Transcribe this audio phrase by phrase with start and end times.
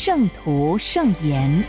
[0.00, 1.64] 圣徒圣言，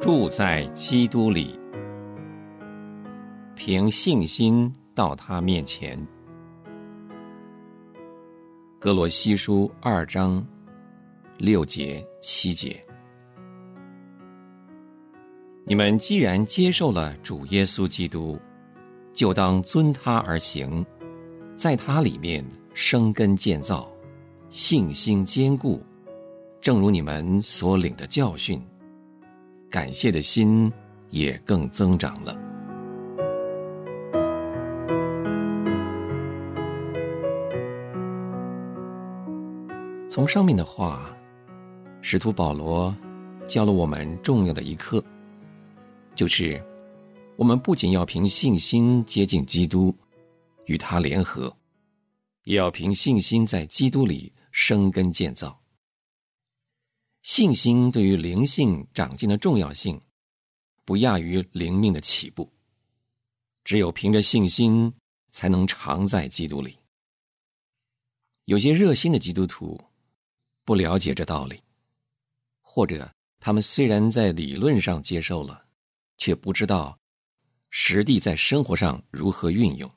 [0.00, 1.58] 住在基督里，
[3.56, 5.98] 凭信心到他面前。
[8.78, 10.46] 格罗西书二章
[11.38, 12.80] 六节七节，
[15.64, 18.38] 你们既然接受了主耶稣基督。
[19.18, 20.86] 就当遵他而行，
[21.56, 23.90] 在他里面生根建造，
[24.48, 25.82] 信心坚固，
[26.60, 28.62] 正如你们所领的教训，
[29.68, 30.72] 感谢的心
[31.10, 32.32] 也更增长了。
[40.08, 41.12] 从上面的话，
[42.02, 42.94] 使徒保罗
[43.48, 45.02] 教了我们重要的一课，
[46.14, 46.62] 就是。
[47.38, 49.96] 我们不仅要凭信心接近基督，
[50.66, 51.56] 与他联合，
[52.42, 55.56] 也要凭信心在基督里生根建造。
[57.22, 60.00] 信心对于灵性长进的重要性，
[60.84, 62.52] 不亚于灵命的起步。
[63.62, 64.92] 只有凭着信心，
[65.30, 66.76] 才能常在基督里。
[68.46, 69.80] 有些热心的基督徒
[70.64, 71.62] 不了解这道理，
[72.62, 75.64] 或者他们虽然在理论上接受了，
[76.16, 76.98] 却不知道。
[77.70, 79.90] 实地在生活上如何运用？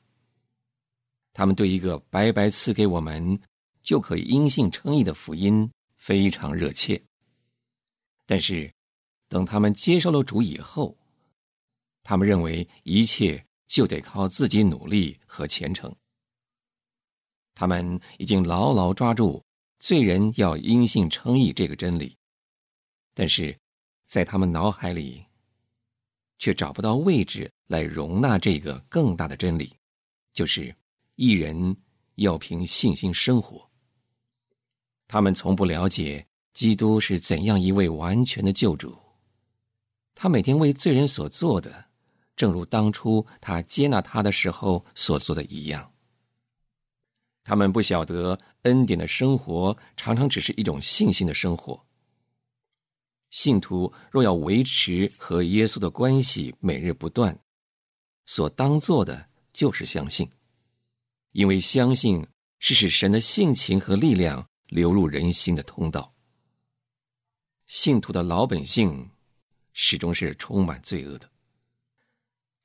[1.33, 3.39] 他们对一个白白赐给我们
[3.81, 7.01] 就可以因信称义的福音非常热切，
[8.25, 8.71] 但是
[9.29, 10.97] 等他们接受了主以后，
[12.03, 15.95] 他们认为一切就得靠自己努力和虔诚。
[17.55, 19.41] 他们已经牢牢抓住
[19.79, 22.17] 罪人要因信称义这个真理，
[23.13, 23.57] 但是
[24.05, 25.25] 在他们脑海里。
[26.41, 29.71] 却找不到位置来容纳这个更大的真理，
[30.33, 30.75] 就是
[31.15, 31.77] 一人
[32.15, 33.69] 要凭信心生活。
[35.07, 36.25] 他们从不了解
[36.55, 38.97] 基督是怎样一位完全的救主，
[40.15, 41.85] 他每天为罪人所做的，
[42.35, 45.93] 正如当初他接纳他的时候所做的一样。
[47.43, 51.85] 他们不晓得恩典的生活常常只是一种信心的生活。
[53.31, 57.39] 信徒若要维持和耶稣的关系每日不断，
[58.25, 60.29] 所当做的就是相信，
[61.31, 62.27] 因为相信
[62.59, 66.13] 是使神的性情和力量流入人心的通道。
[67.67, 69.09] 信徒的老本性
[69.71, 71.31] 始终是充满罪恶的，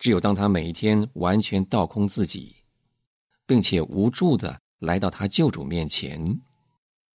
[0.00, 2.56] 只有当他每一天完全倒空自己，
[3.46, 6.40] 并且无助的来到他救主面前，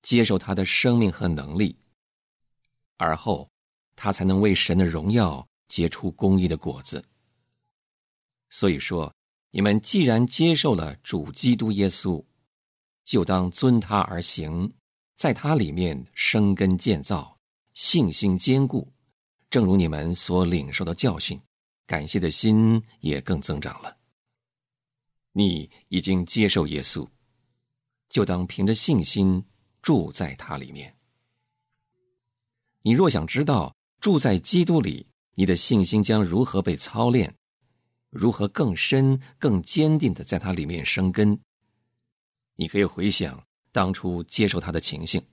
[0.02, 1.78] 接受他的生命和能力。
[3.02, 3.50] 而后，
[3.96, 7.04] 他才能为神的荣耀结出公义的果子。
[8.52, 9.12] 所以说，
[9.50, 12.24] 你们既然接受了主基督耶稣，
[13.04, 14.72] 就当遵他而行，
[15.16, 17.36] 在他里面生根建造，
[17.74, 18.88] 信心坚固，
[19.50, 21.42] 正如你们所领受的教训，
[21.88, 23.98] 感谢的心也更增长了。
[25.32, 27.08] 你已经接受耶稣，
[28.10, 29.44] 就当凭着信心
[29.82, 30.96] 住在他里面。
[32.84, 35.06] 你若想知道住在基督里，
[35.36, 37.36] 你的信心将如何被操练，
[38.10, 41.40] 如何更深、更坚定的在它里面生根，
[42.56, 45.24] 你可以回想当初接受他的情形，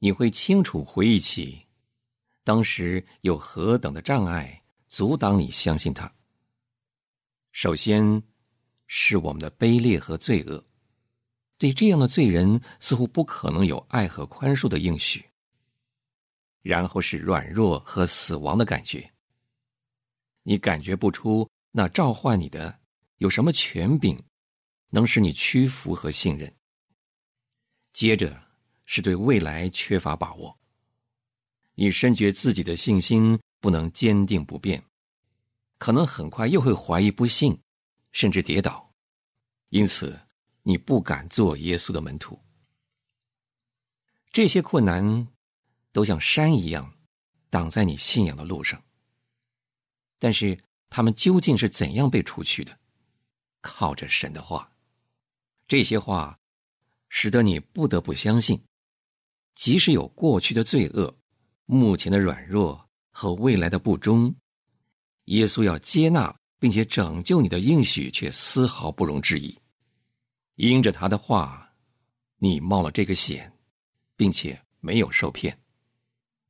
[0.00, 1.66] 你会清楚回忆起
[2.42, 6.12] 当时有何等的障碍阻挡你相信他。
[7.52, 8.22] 首先
[8.88, 10.64] 是我们的卑劣和罪恶，
[11.58, 15.29] 对这样的罪人似乎不可能有爱和宽恕的应许。
[16.62, 19.12] 然后是软弱和死亡的感觉。
[20.42, 22.80] 你感觉不出那召唤你的
[23.18, 24.18] 有什么权柄，
[24.88, 26.52] 能使你屈服和信任。
[27.92, 28.42] 接着
[28.86, 30.58] 是对未来缺乏把握。
[31.74, 34.82] 你深觉自己的信心不能坚定不变，
[35.78, 37.58] 可能很快又会怀疑不信，
[38.12, 38.92] 甚至跌倒。
[39.70, 40.20] 因此，
[40.62, 42.38] 你不敢做耶稣的门徒。
[44.32, 45.26] 这些困难。
[45.92, 46.94] 都像山一样，
[47.48, 48.82] 挡在你信仰的路上。
[50.18, 50.58] 但是，
[50.88, 52.78] 他们究竟是怎样被除去的？
[53.60, 54.70] 靠着神的话。
[55.66, 56.38] 这些话
[57.08, 58.60] 使得你不得不相信，
[59.54, 61.16] 即使有过去的罪恶、
[61.64, 64.34] 目前的软弱和未来的不忠，
[65.26, 69.56] 耶稣要接纳并且拯救你的应许却丝毫不容置疑。
[70.56, 71.72] 因着他的话，
[72.38, 73.52] 你冒了这个险，
[74.16, 75.56] 并且没有受骗。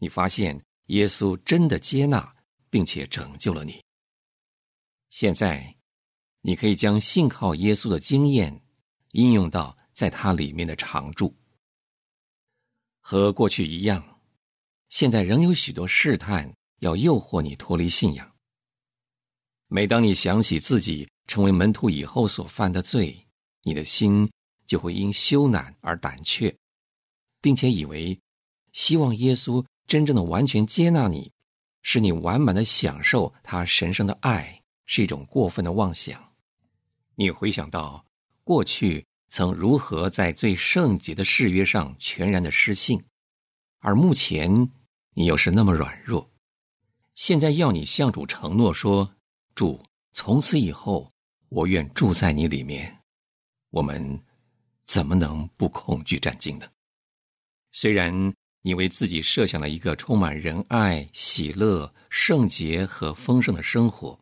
[0.00, 2.34] 你发现耶稣真的接纳
[2.70, 3.80] 并且拯救了你。
[5.10, 5.76] 现在，
[6.40, 8.62] 你可以将信靠耶稣的经验
[9.12, 11.36] 应用到在他里面的常住。
[13.00, 14.20] 和过去一样，
[14.88, 18.34] 现在仍有许多试探要诱惑你脱离信仰。
[19.68, 23.26] 每当你想起自己成为门徒以后所犯的罪，
[23.62, 24.30] 你的心
[24.66, 26.56] 就会因羞赧而胆怯，
[27.42, 28.18] 并且以为
[28.72, 29.62] 希望耶稣。
[29.90, 31.32] 真正的完全接纳你，
[31.82, 36.32] 使你完满的享受他神圣的爱，是一种过分的妄想。
[37.16, 38.06] 你回想到
[38.44, 43.02] 过去曾如何在最圣洁的誓约上全然的失信，
[43.80, 44.70] 而目前
[45.12, 46.30] 你又是那么软弱。
[47.16, 49.12] 现在要你向主承诺说
[49.56, 51.10] ：“主，从此以后，
[51.48, 52.96] 我愿住在你里面。”
[53.70, 54.22] 我们
[54.84, 56.68] 怎么能不恐惧战惊呢？
[57.72, 58.32] 虽然。
[58.62, 64.18] 你为自己设想了一个充满仁爱、喜乐、圣洁和丰盛的生活，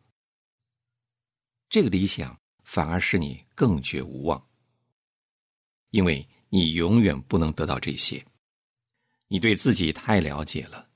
[1.69, 4.47] 这个理想反而使你更觉无望，
[5.89, 8.25] 因为你永远不能得到这些。
[9.27, 10.87] 你对自己太了解了，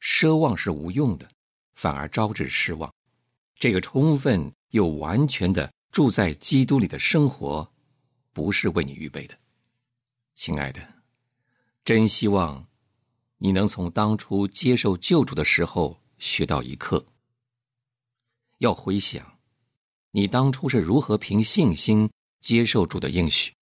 [0.00, 1.28] 奢望是无用的，
[1.74, 2.92] 反而招致失望。
[3.56, 7.70] 这个充分又完全的住在基督里的生活，
[8.32, 9.36] 不是为你预备的，
[10.34, 10.99] 亲爱的。
[11.84, 12.66] 真希望
[13.38, 17.06] 你能从当初接受救主的时候学到一课。
[18.58, 19.38] 要回想，
[20.10, 22.10] 你当初是如何凭信心
[22.40, 23.52] 接受主的应许。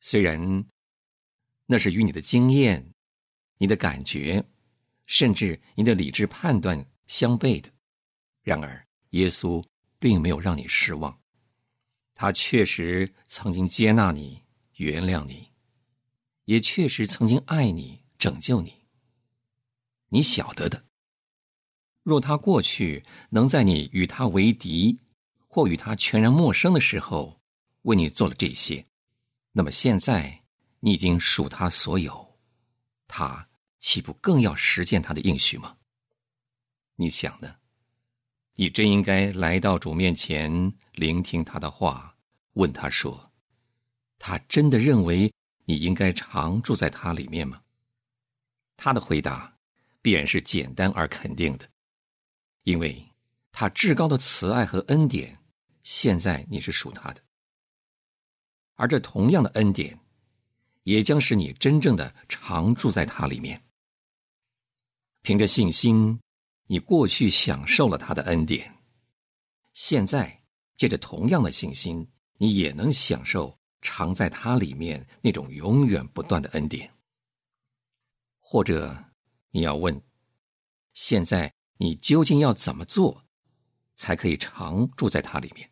[0.00, 0.64] 虽然
[1.66, 2.92] 那是与你的经验、
[3.58, 4.44] 你的感觉，
[5.06, 7.70] 甚至你的理智判断相悖的，
[8.42, 9.64] 然而耶稣
[9.98, 11.20] 并没有让你失望，
[12.14, 14.42] 他确实曾经接纳你、
[14.76, 15.49] 原谅你。
[16.50, 18.74] 也确实曾经爱你、拯救你。
[20.08, 20.84] 你晓得的。
[22.02, 24.98] 若他过去能在你与他为敌，
[25.46, 27.40] 或与他全然陌生的时候，
[27.82, 28.84] 为你做了这些，
[29.52, 30.42] 那么现在
[30.80, 32.36] 你已经属他所有，
[33.06, 33.48] 他
[33.78, 35.76] 岂不更要实践他的应许吗？
[36.96, 37.54] 你想呢？
[38.56, 40.50] 你真应该来到主面前，
[40.94, 42.16] 聆听他的话，
[42.54, 43.32] 问他说：
[44.18, 45.32] 他真的认为？
[45.70, 47.62] 你应该常住在他里面吗？
[48.76, 49.56] 他的回答
[50.02, 51.70] 必然是简单而肯定的，
[52.64, 53.00] 因为
[53.52, 55.38] 他至高的慈爱和恩典，
[55.84, 57.22] 现在你是属他的，
[58.74, 59.96] 而这同样的恩典，
[60.82, 63.62] 也将使你真正的常住在他里面。
[65.22, 66.18] 凭着信心，
[66.66, 68.76] 你过去享受了他的恩典，
[69.72, 70.42] 现在
[70.76, 73.59] 借着同样的信心，你也能享受。
[73.82, 76.92] 藏在它里面那种永远不断的恩典，
[78.38, 79.04] 或者
[79.50, 80.00] 你要问：
[80.92, 83.24] 现在你究竟要怎么做，
[83.96, 85.70] 才可以常住在它里面？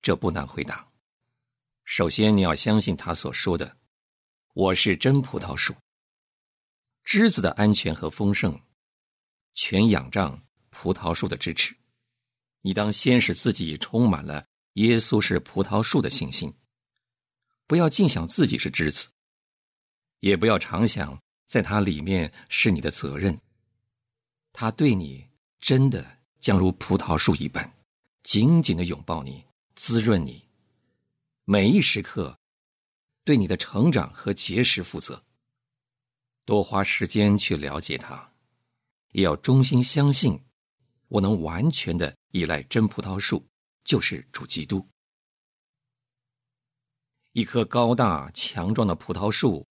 [0.00, 0.88] 这不难回答。
[1.84, 3.78] 首先，你要相信他所说的
[4.54, 5.74] ：“我是真葡萄树，
[7.02, 8.60] 枝子的安全和丰盛，
[9.54, 11.76] 全仰仗葡萄树的支持。”
[12.62, 16.54] 你当先使自己充满了耶稣是葡萄树的信心。
[17.70, 19.06] 不要尽想自己是枝子，
[20.18, 23.40] 也不要常想在它里面是你的责任。
[24.52, 25.24] 他对你
[25.60, 27.72] 真的将如葡萄树一般，
[28.24, 29.44] 紧紧的拥抱你，
[29.76, 30.44] 滋润你，
[31.44, 32.36] 每一时刻
[33.22, 35.24] 对你的成长和结实负责。
[36.44, 38.32] 多花时间去了解他，
[39.12, 40.42] 也要衷心相信，
[41.06, 43.48] 我能完全的依赖真葡萄树，
[43.84, 44.84] 就是主基督。
[47.32, 49.66] 一棵高大强壮的葡萄树，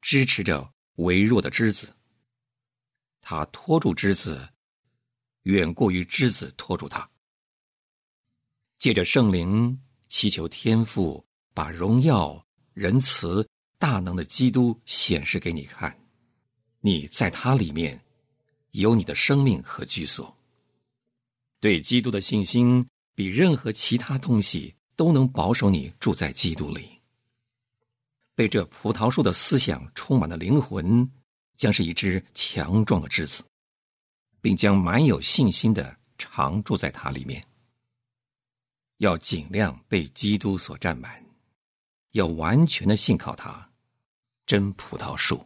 [0.00, 1.94] 支持着微弱的枝子。
[3.20, 4.48] 它拖住枝子，
[5.42, 7.10] 远过于枝子拖住它。
[8.78, 13.48] 借着圣灵，祈求天父把荣耀、仁慈、
[13.78, 15.98] 大能的基督显示给你看。
[16.80, 18.04] 你在它里面，
[18.72, 20.36] 有你的生命和居所。
[21.58, 24.74] 对基督的信心，比任何其他东西。
[24.96, 27.00] 都能保守你住在基督里。
[28.34, 31.08] 被这葡萄树的思想充满的灵魂，
[31.56, 33.44] 将是一只强壮的枝子，
[34.40, 37.46] 并将满有信心的常住在它里面。
[38.98, 41.24] 要尽量被基督所占满，
[42.12, 43.70] 要完全的信靠他，
[44.46, 45.44] 真葡萄树。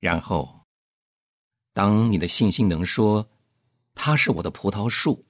[0.00, 0.60] 然后，
[1.72, 3.28] 当你的信心能说
[3.94, 5.24] 他是我的葡萄树，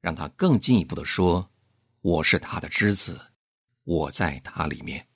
[0.00, 1.50] 让他更进一步的说
[2.04, 3.18] 我是他的之子，
[3.84, 5.08] 我在他里面。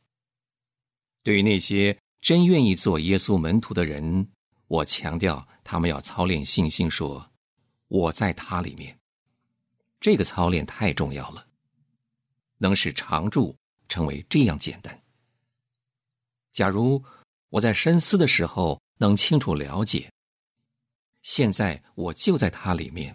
[1.23, 4.27] 对于那些真愿意做耶稣门徒的人，
[4.69, 7.31] 我强调他们要操练信心，说
[7.89, 8.99] 我在他里面。
[10.01, 11.47] 这个操练太重要了，
[12.57, 13.55] 能使常住
[13.91, 14.99] 成为这样简单。
[16.53, 17.05] 假如
[17.51, 20.11] 我在深思的时候能清楚了解，
[21.21, 23.15] 现在我就在他里面，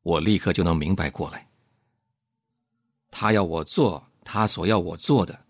[0.00, 1.49] 我立刻就能明白过来。
[3.10, 5.46] 他要我做他所要我做的，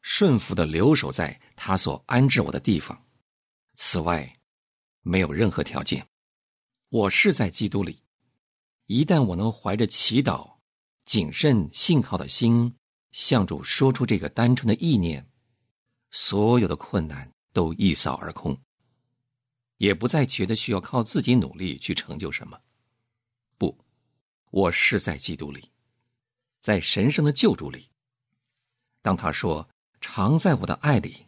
[0.00, 3.04] 顺服的留守在他所安置我的地方。
[3.74, 4.32] 此外，
[5.02, 6.06] 没有任何条件。
[6.88, 8.02] 我是在基督里。
[8.86, 10.58] 一旦我能怀着祈祷、
[11.04, 12.74] 谨慎信靠的心，
[13.12, 15.24] 向主说出这个单纯的意念，
[16.10, 18.60] 所有的困难都一扫而空，
[19.76, 22.60] 也不再觉得需要靠自己努力去成就什么。
[23.56, 23.78] 不，
[24.50, 25.69] 我是在基督里，
[26.60, 27.88] 在神圣的救助里。
[29.02, 29.68] 当他说
[30.00, 31.26] “常在我的爱里”，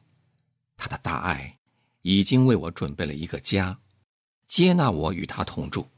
[0.76, 1.58] 他的大爱
[2.02, 3.80] 已经为我准备了一个家，
[4.46, 5.88] 接纳我与他同住。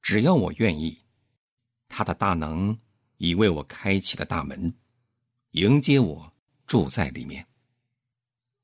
[0.00, 0.98] 只要我愿意，
[1.88, 2.78] 他的大能
[3.16, 4.72] 已为我开启了大门，
[5.50, 6.32] 迎接我
[6.66, 7.46] 住在里面。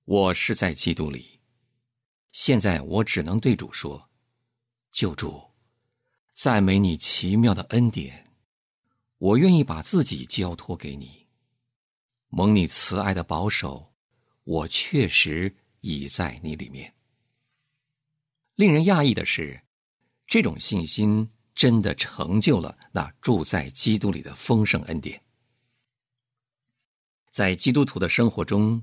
[0.04, 1.40] 我是在基督里，
[2.32, 4.08] 现在我只能对主说
[4.92, 5.42] ：“救主，
[6.34, 8.23] 赞美你奇妙的恩典，
[9.24, 11.26] 我愿意把自己交托给你，
[12.28, 13.94] 蒙你慈爱的保守，
[14.42, 16.94] 我确实已在你里面。”
[18.54, 19.62] 令人讶异的是。
[20.26, 25.22] 这种信心真的成就了那住在基督里的丰盛恩典。
[27.30, 28.82] 在基督徒的生活中，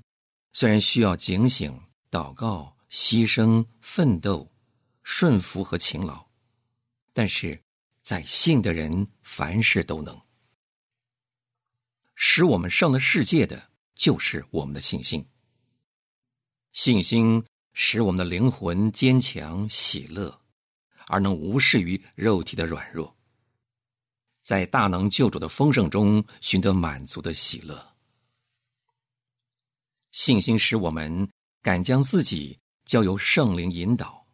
[0.53, 1.81] 虽然需要警醒、
[2.11, 4.51] 祷告、牺牲、奋斗、
[5.01, 6.23] 顺服和勤劳，
[7.11, 7.59] 但是
[8.03, 10.19] 在信的人凡事都能。
[12.23, 15.25] 使我们胜了世界的就是我们的信心。
[16.71, 20.39] 信心使我们的灵魂坚强、喜乐。
[21.07, 23.13] 而能无视于肉体的软弱，
[24.41, 27.95] 在大能救主的丰盛中寻得满足的喜乐。
[30.11, 31.27] 信心使我们
[31.61, 34.25] 敢将自己交由圣灵引导，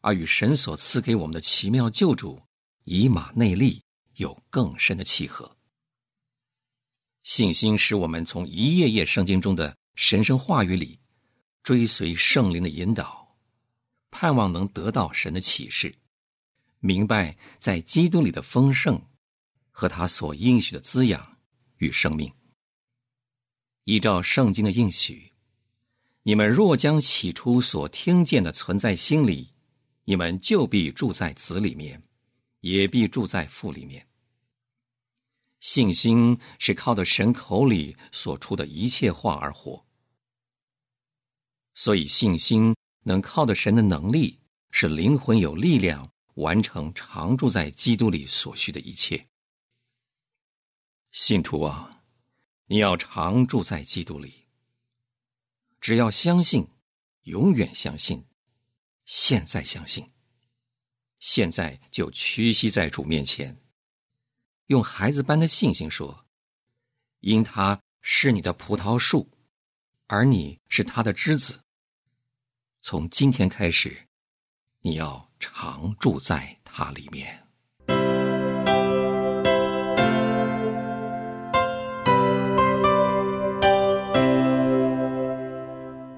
[0.00, 2.40] 而与神所赐给我们的奇妙救主
[2.84, 3.82] 以马内利
[4.14, 5.55] 有更深的契合。
[7.26, 10.96] 信心使我们从一页页圣经中的神圣话语里
[11.64, 13.36] 追随圣灵的引导，
[14.12, 15.92] 盼望能得到神的启示。
[16.78, 19.02] 明白在基督里的丰盛，
[19.72, 21.36] 和他所应许的滋养
[21.78, 22.32] 与生命。
[23.86, 25.32] 依照圣经的应许，
[26.22, 29.52] 你们若将起初所听见的存在心里，
[30.04, 32.00] 你们就必住在子里面，
[32.60, 34.06] 也必住在父里面。
[35.66, 39.84] 信心是靠着神口里所出的一切话而活，
[41.74, 44.38] 所以信心能靠着神的能力，
[44.70, 46.08] 使灵魂有力量。
[46.34, 49.26] 完成常住在基督里所需的一切，
[51.10, 52.04] 信徒啊，
[52.66, 54.44] 你要常住在基督里。
[55.80, 56.68] 只要相信，
[57.22, 58.26] 永远相信，
[59.06, 60.12] 现在相信，
[61.18, 63.58] 现在就屈膝在主面前，
[64.66, 66.26] 用孩子般的信心说
[67.20, 69.28] ：“因他是你的葡萄树，
[70.06, 71.60] 而你是他的枝子。
[72.82, 74.08] 从今天开始，
[74.80, 77.42] 你要。”常住在它里面。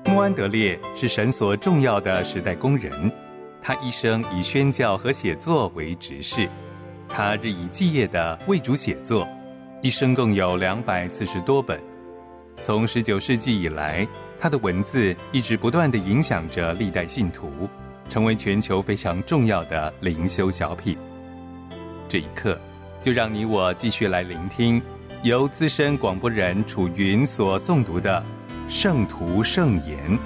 [0.04, 3.12] 穆安德烈是神所重要的时代工人，
[3.60, 6.48] 他一生以宣教和写作为职事，
[7.08, 9.26] 他日以继夜的为主写作，
[9.82, 11.80] 一生共有两百四十多本。
[12.62, 14.06] 从十九世纪以来，
[14.38, 17.68] 他的文字一直不断的影响着历代信徒。
[18.10, 20.96] 成为全球非常重要的灵修小品。
[22.08, 22.58] 这一刻，
[23.02, 24.80] 就让你我继续来聆听
[25.22, 28.24] 由资深广播人楚云所诵读的
[28.72, 30.18] 《圣徒圣言》。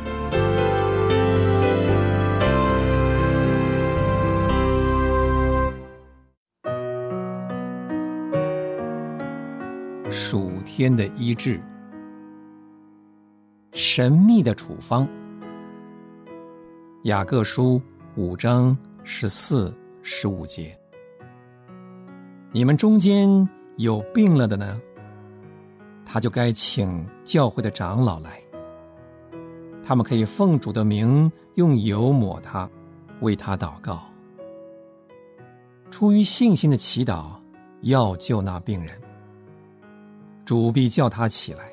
[10.75, 11.61] 天的医治，
[13.73, 15.07] 神秘的处方。
[17.03, 17.79] 雅各书
[18.17, 18.75] 五章
[19.05, 20.75] 十四、十五节，
[22.53, 24.81] 你们中间有病了的呢，
[26.07, 28.41] 他就该请教会的长老来，
[29.85, 32.67] 他们可以奉主的名用油抹他，
[33.21, 34.03] 为他祷告。
[35.91, 37.27] 出于信心的祈祷，
[37.83, 39.02] 要救那病人，
[40.45, 41.71] 主必叫他起来。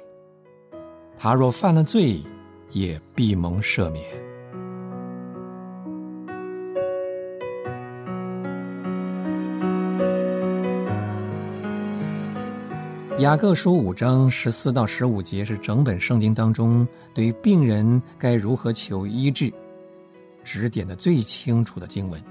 [1.17, 2.21] 他若犯了罪，
[2.71, 4.03] 也必蒙赦免。
[13.19, 19.51] 雅各书五章十四到十五节是整本圣经当中对于病人该如何求医治
[20.45, 22.23] 指点的最清楚的经文。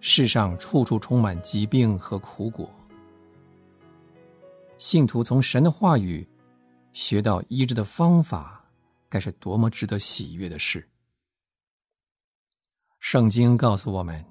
[0.00, 2.70] 世上处处充满疾病和苦果，
[4.78, 6.26] 信徒从神的话语
[6.92, 8.64] 学到医治的方法，
[9.08, 10.88] 该是多么值得喜悦的事！
[13.00, 14.24] 圣经告诉我们。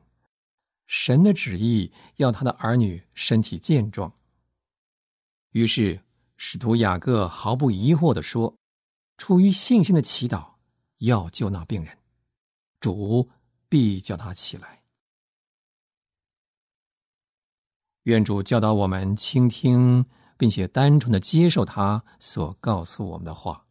[0.87, 4.09] 神的旨意要他的儿女身体健壮。
[5.51, 6.01] 于是
[6.37, 8.55] 使徒雅各毫不疑惑的说
[9.19, 10.49] ：“出于信心的祈祷，
[10.99, 11.97] 要救那病人，
[12.79, 13.29] 主
[13.67, 14.81] 必叫他起来。”
[18.03, 20.05] 愿主教导我们倾听，
[20.37, 23.65] 并且单纯的接受他所告诉我们的话。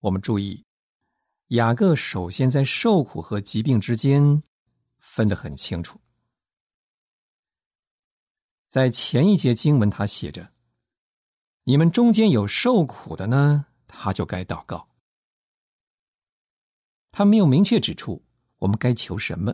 [0.00, 0.64] 我们注意。
[1.50, 4.44] 雅各首先在受苦和疾病之间
[4.98, 6.00] 分得很清楚。
[8.68, 10.52] 在前一节经文，他写着
[11.66, 14.88] ：“你们中间有受苦的呢，他就该祷告。”
[17.10, 18.24] 他没有明确指出
[18.58, 19.52] 我们该求什么，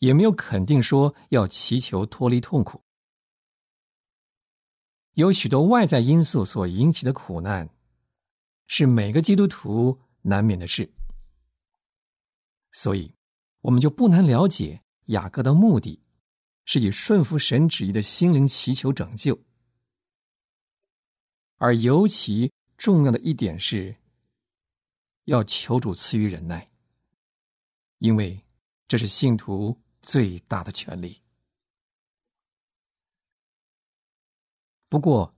[0.00, 2.82] 也没有肯定说要祈求脱离痛苦。
[5.14, 7.70] 有许多外在因素所引起的苦难，
[8.66, 9.98] 是每个基督徒。
[10.22, 10.92] 难免的事，
[12.72, 13.10] 所以
[13.62, 15.98] 我们就不难了解雅各的目的，
[16.66, 19.42] 是以顺服神旨意的心灵祈求拯救，
[21.56, 23.96] 而尤其重要的一点是，
[25.24, 26.70] 要求主赐予忍耐，
[27.96, 28.44] 因为
[28.86, 31.20] 这是信徒最大的权利。
[34.88, 35.32] 不过，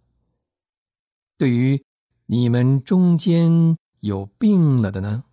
[1.37, 1.85] 对于
[2.27, 5.25] 你们中间，有病了的呢？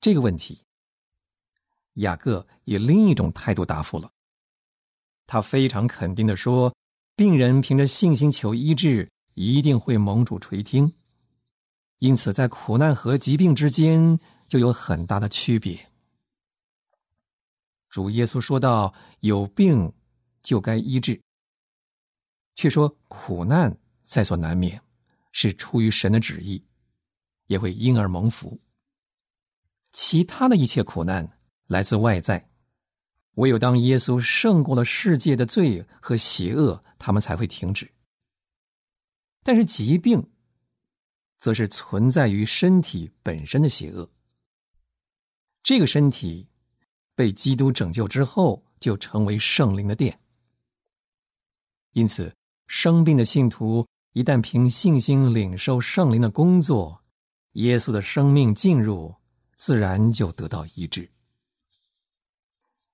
[0.00, 0.64] 这个问题，
[1.94, 4.10] 雅各以另一种态度答复了。
[5.26, 6.74] 他非常肯定的说
[7.14, 10.92] ：“病人凭着信心求医治，一定会蒙主垂听。
[11.98, 15.88] 因此，在苦难和疾病之间就有很大的区别。”
[17.92, 19.92] 主耶稣说道：“有病
[20.42, 21.22] 就该医治。”
[22.56, 24.82] 却说苦难在所难免，
[25.30, 26.60] 是出于神的旨意。
[27.48, 28.58] 也会因而蒙福。
[29.90, 32.48] 其他的一切苦难来自外在，
[33.34, 37.92] 唯有当耶稣胜过了世界的罪和邪恶，他们才会停止。
[39.42, 40.26] 但是疾病，
[41.36, 44.08] 则是存在于身体本身的邪恶。
[45.62, 46.48] 这个身体
[47.22, 50.18] 被基督拯救之后，就成为圣灵的殿。
[51.92, 52.34] 因此，
[52.66, 57.00] 生病的信徒一旦凭信心领受圣灵的工作，
[57.52, 59.14] 耶稣的生命进入，
[59.54, 61.08] 自然就得到医治。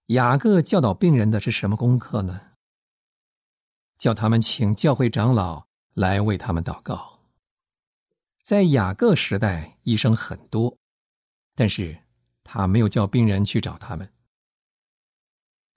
[0.09, 2.39] 雅各教导病人的是什么功课呢？
[3.97, 7.19] 叫他们请教会长老来为他们祷告。
[8.43, 10.77] 在雅各时代，医生很多，
[11.55, 11.99] 但是
[12.45, 14.07] 他没有叫病人去找他们。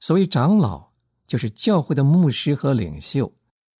[0.01, 0.91] 所谓长老，
[1.25, 3.33] 就是教会的牧师和领袖，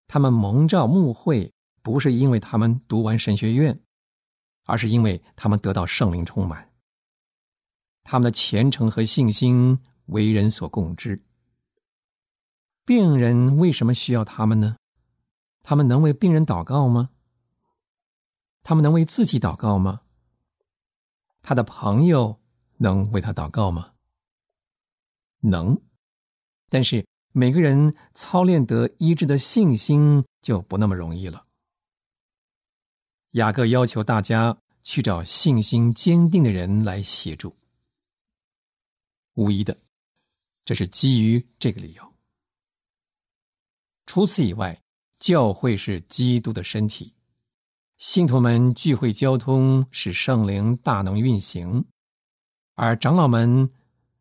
[0.08, 3.78] 他们蒙召牧会，不是因为他们读完神学院。
[4.64, 6.72] 而是因为他们得到圣灵充满，
[8.04, 11.26] 他们的虔诚和信心为人所共知。
[12.86, 14.78] 病人为什么需要他们呢？
[15.64, 17.10] 他们能为病人祷告吗？
[18.62, 20.02] 他们能为自己祷告吗？
[21.42, 22.40] 他的朋友
[22.78, 23.94] 能为他祷告吗？
[25.40, 25.82] 能，
[26.72, 31.46] 但是每个人操练得医治的信心就不那么容易了。
[33.32, 37.54] 雅各要求大家去找信心坚定的人来协助。
[39.34, 39.78] 无疑的，
[40.64, 42.14] 这是基于这个理由。
[44.06, 44.82] 除此以外，
[45.20, 47.14] 教会是基督的身体，
[47.98, 51.86] 信徒们聚会交通，使圣灵大能运行，
[52.76, 53.70] 而长老们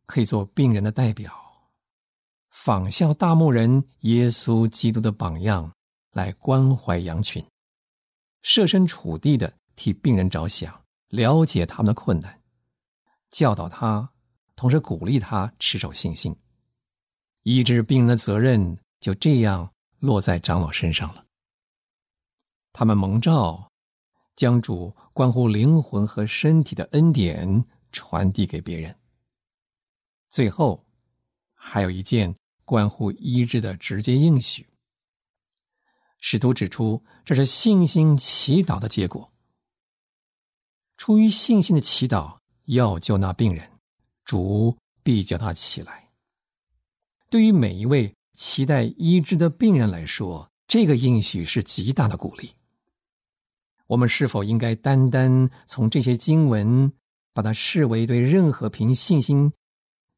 [0.06, 1.39] 可以做病人的代表，
[2.62, 5.72] 仿效大牧人耶稣基督的榜样，
[6.12, 7.42] 来关怀羊群。
[8.42, 12.38] 设身处地的替病人着想，了解他们的困难，
[13.30, 14.10] 教导他，
[14.56, 16.36] 同时鼓励他持守信心。
[17.44, 21.24] 医治病人的责任就这样落在长老身上了。
[22.74, 23.70] 他们蒙召，
[24.36, 28.94] 将主关乎灵魂和身体的恩典传递给别人。
[30.28, 30.84] 最后，
[31.54, 32.36] 还有一件
[32.70, 34.64] 关乎医治的直接应许。
[36.20, 39.28] 使徒指出，这是信心祈祷的结果。
[40.96, 43.68] 出于信心的祈祷，要救那病人，
[44.24, 46.10] 主必叫他起来。
[47.28, 52.52] 对于每一位期待医治的病人来说，这个应许是极大的鼓励。
[53.88, 56.92] 我们是否应该单单从这些经文，
[57.32, 59.52] 把它视为对任何凭信心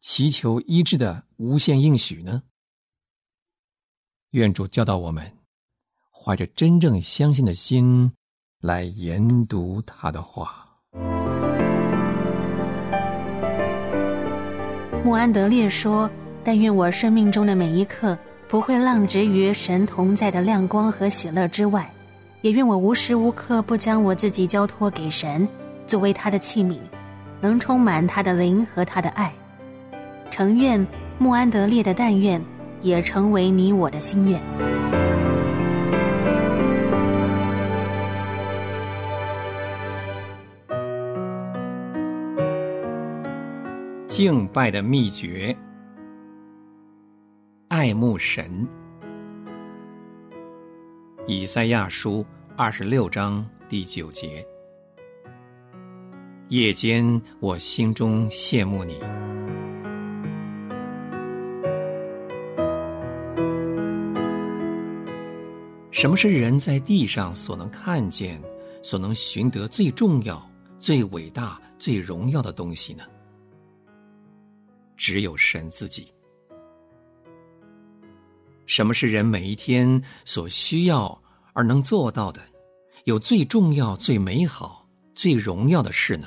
[0.03, 2.43] 祈求医治的无限应许呢？
[4.33, 5.39] 愿主教导我们，
[6.11, 8.13] 怀着真正相信的心
[8.61, 10.67] 来研读他的话。
[15.05, 16.11] 穆安德烈说。
[16.45, 21.89] 但愿我生命中的每一刻不会浪掷于神同在的亮光和喜乐之外，
[22.41, 25.49] 也愿我无时无刻不将我自己交托给神，
[25.87, 26.81] 作为他的器皿，
[27.41, 29.33] 能充满他的灵和他的爱。
[30.33, 30.85] 诚愿
[31.19, 32.43] 穆安德烈的但愿
[32.81, 34.41] 也成为你我的心愿。
[44.09, 45.55] 敬拜的秘诀。
[47.69, 48.67] 爱慕神，
[51.27, 52.25] 以赛亚书
[52.57, 54.43] 二十六章第九节。
[56.49, 58.99] 夜间，我心中羡慕你。
[66.03, 68.43] 什么是人在地上所能看见、
[68.83, 73.05] 所能寻得最重要、最伟大、最荣耀的东西呢？
[74.97, 76.13] 只有神自己。
[78.67, 82.43] 什么是人每一天所需要而能做到的，
[83.05, 84.85] 有最重要、最美好、
[85.15, 86.27] 最荣耀的事呢？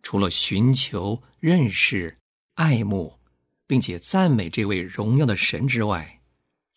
[0.00, 2.16] 除了寻求、认识、
[2.54, 3.12] 爱慕，
[3.66, 6.19] 并且赞美这位荣耀的神之外，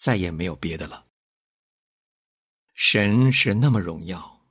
[0.03, 1.05] 再也没有别的了。
[2.73, 4.45] 神是那么荣耀，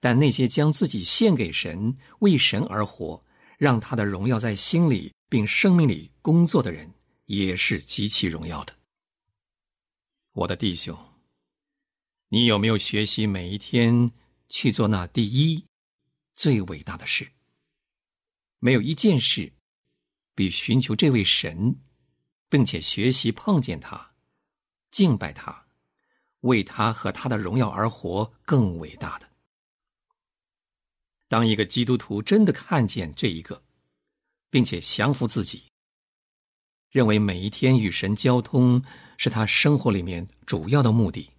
[0.00, 3.24] 但那些将自己献给神、为神而活，
[3.56, 6.92] 让他的荣耀在心里并生命里工作的人。
[7.24, 8.76] 也是极其荣耀的，
[10.32, 10.98] 我的弟兄，
[12.28, 14.10] 你有没有学习每一天
[14.48, 15.64] 去做那第一、
[16.34, 17.30] 最伟大的事？
[18.58, 19.52] 没有一件事
[20.34, 21.80] 比寻求这位神，
[22.48, 24.09] 并且学习碰见他、
[24.90, 25.66] 敬拜他、
[26.40, 29.30] 为他和他的荣耀而活更伟大的。
[31.28, 33.62] 当一个基督徒真的看见这一个，
[34.50, 35.64] 并且降服自己。
[36.90, 38.82] 认为每一天与神交通
[39.16, 41.30] 是他生活里面主要的目的，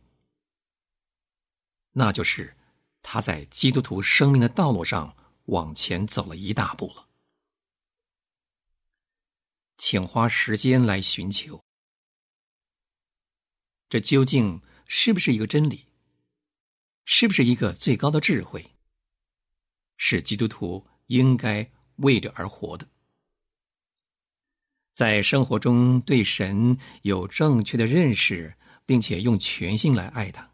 [1.92, 2.56] 那就是
[3.02, 5.14] 他在基督徒生命的道路上
[5.48, 7.10] 往前走了一大步了。
[9.78, 11.62] 请花时间来寻求，
[13.92, 15.86] 这究竟是不是一个真理？
[17.04, 18.66] 是不是一个最高的智慧？
[19.98, 22.88] 是基督徒应该为着而活的？
[24.94, 30.50] 在生活中对神有正确的认识，并且用全心来爱他，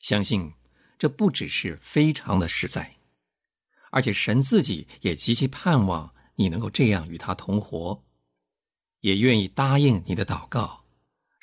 [0.00, 0.50] 相信
[0.98, 2.96] 这不只是非常的实在，
[3.90, 8.02] 而且神自己也极其盼望你能够这样与他同活，
[9.00, 10.81] 也愿意答应你的祷告，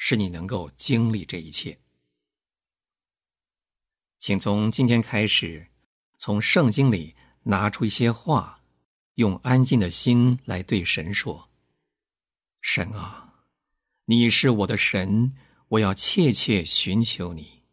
[0.02, 1.78] 使你能够经历这一切。
[4.18, 5.68] 请从今天开始，
[6.18, 8.56] 从圣经里拿出一些话。
[9.16, 11.50] 用安静的心来对神说
[12.64, 13.44] ：“神啊，
[14.06, 15.36] 你是我的神，
[15.68, 17.66] 我要切切寻求你，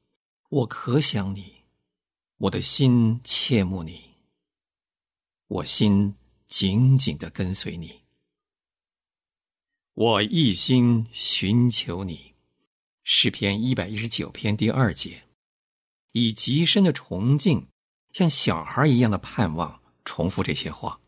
[0.48, 1.62] 我可想你，
[2.38, 4.16] 我的心切慕你，
[5.46, 6.16] 我心
[6.48, 8.02] 紧紧的跟随你，
[9.96, 12.34] 我一心寻求你。”
[13.02, 15.22] 诗篇一百一十九篇第二节，
[16.12, 17.66] 以极深的崇敬，
[18.12, 21.00] 像小孩一样的盼望，重复这些话。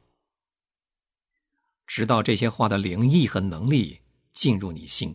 [1.87, 4.01] 直到这些话的灵意和能力
[4.33, 5.15] 进入你心，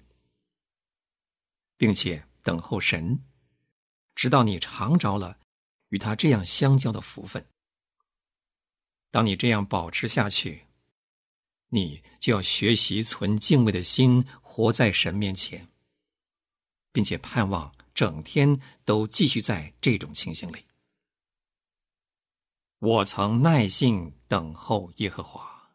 [1.75, 3.23] 并且等候神，
[4.13, 5.39] 直到你尝着了
[5.89, 7.43] 与他这样相交的福分。
[9.09, 10.67] 当你这样保持下去，
[11.73, 15.67] 你就要学习存敬畏的心，活在神面前，
[16.91, 20.57] 并且盼望整天都继续在这种情形里。
[22.77, 25.71] 我曾耐心等候耶和华，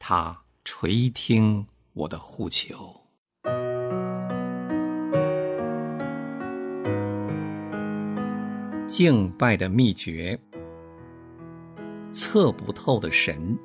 [0.00, 3.00] 他垂听我的呼求。
[8.88, 10.36] 敬拜的秘诀，
[12.10, 13.56] 测不透的神。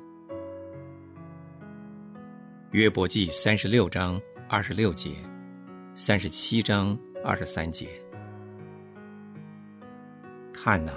[2.76, 5.12] 约伯记三十六章二十六节，
[5.94, 7.88] 三十七章二十三节。
[10.52, 10.92] 看呐，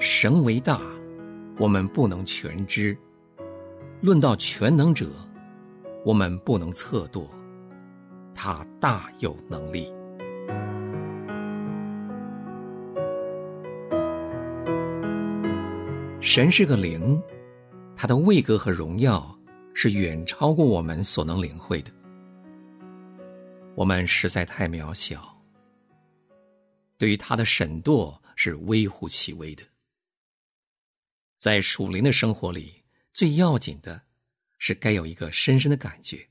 [0.00, 0.80] 神为大，
[1.60, 2.92] 我们不能全知；
[4.00, 5.06] 论到全能者，
[6.04, 7.28] 我们不能测度。
[8.34, 9.94] 他大有能力。
[16.20, 17.22] 神是个灵，
[17.94, 19.35] 他的位格和荣耀
[19.78, 21.92] 是远超过我们所能领会的。
[23.74, 25.38] 我们实在太渺小，
[26.96, 28.12] 对于他的审度。
[28.38, 29.64] 是微乎其微的。
[31.38, 32.84] 在属灵的生活里，
[33.14, 34.02] 最要紧的
[34.58, 36.28] 是该有一个深深的感觉，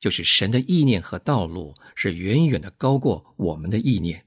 [0.00, 4.26] 就是神的意念和道路是远远的高过我们的意念，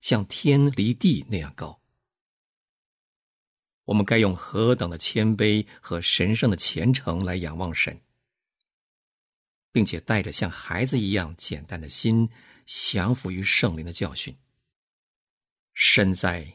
[0.00, 1.78] 像天离地那样高。
[3.86, 8.00] 我们该用何等的谦卑和神圣的虔诚来仰望神，
[9.72, 12.28] 并且带着像孩子一样简单的心，
[12.66, 14.36] 降服于圣灵的教训。
[15.72, 16.46] 身在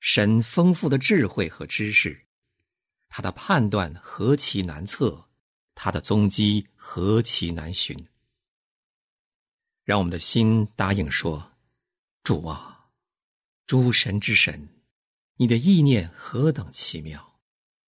[0.00, 2.26] 神丰富的智慧和知识，
[3.08, 5.28] 他的判断何其难测，
[5.74, 8.06] 他的踪迹何其难寻。
[9.84, 11.52] 让我们的心答应说
[12.22, 12.90] ：“主啊，
[13.66, 14.68] 诸神之神，
[15.38, 17.40] 你的意念何等奇妙，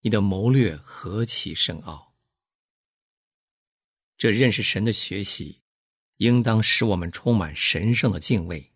[0.00, 2.14] 你的谋略何其深奥。”
[4.16, 5.62] 这认识神的学习，
[6.16, 8.72] 应当使我们充满神圣的敬畏。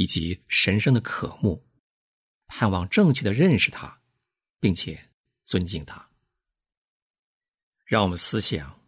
[0.00, 1.66] 以及神圣的渴慕，
[2.46, 4.00] 盼望正确的认识他，
[4.60, 5.10] 并且
[5.42, 6.08] 尊敬他。
[7.84, 8.80] 让我们思想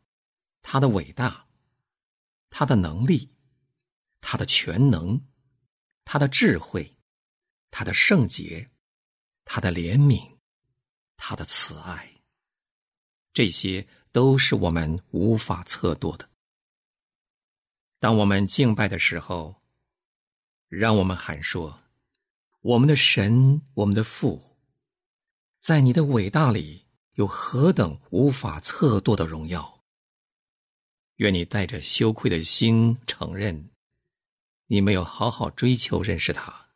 [0.62, 1.48] 他的伟大，
[2.48, 3.34] 他的能力，
[4.20, 5.26] 他的全能，
[6.04, 6.96] 他的智慧，
[7.70, 8.70] 他的圣洁，
[9.44, 10.36] 他的怜悯，
[11.16, 12.22] 他的慈爱。
[13.32, 16.28] 这些都是我们无法测度的。
[17.98, 19.60] 当我们敬拜的时候。
[20.70, 21.80] 让我们喊说
[22.62, 24.56] ：“我们的神，我们的父，
[25.58, 29.82] 在你的伟大里有何等无法测度的荣耀。
[31.16, 33.70] 愿你带着羞愧的心承认，
[34.66, 36.69] 你没有好好追求认识他，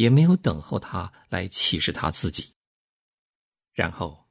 [0.00, 2.54] 也没有等候他来启示他自己。
[3.74, 4.26] 然后，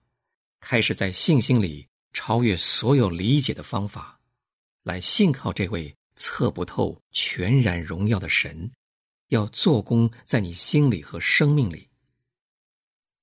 [0.60, 4.20] 开始在信心里超越所有理解的方法，
[4.82, 8.74] 来信靠这位。”测不透、全然荣耀的神，
[9.28, 11.88] 要做工在你心里和生命里，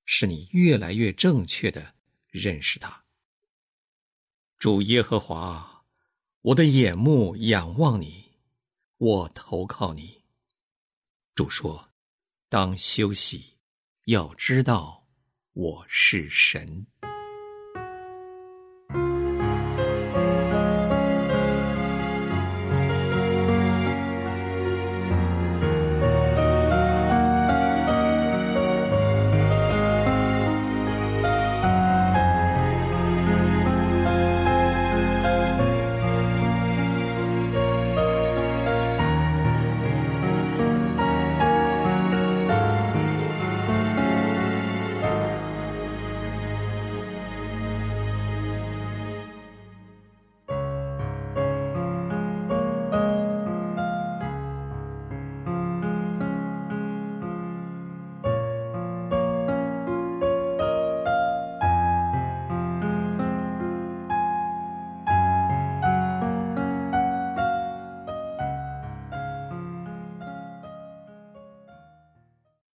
[0.03, 1.93] 使你越来越正确的
[2.31, 3.05] 认识他。
[4.57, 5.85] 主耶和华，
[6.41, 8.31] 我的眼目仰望你，
[8.97, 10.23] 我投靠你。
[11.35, 11.91] 主说
[12.49, 13.57] ：“当休息，
[14.05, 15.07] 要知道
[15.53, 16.87] 我是神。”